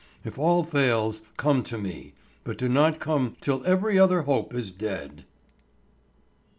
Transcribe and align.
If 0.25 0.39
all 0.39 0.63
fails, 0.63 1.21
come 1.37 1.61
to 1.61 1.77
me. 1.77 2.13
But 2.43 2.57
do 2.57 2.67
not 2.67 2.99
come 2.99 3.37
till 3.39 3.61
every 3.67 3.99
other 3.99 4.23
hope 4.23 4.51
is 4.51 4.71
dead." 4.71 5.25